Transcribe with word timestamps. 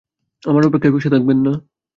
আমার 0.43 0.63
অপেক্ষায় 0.65 0.93
বসে 0.95 1.09
থাকবেন 1.13 1.37
না। 1.45 1.53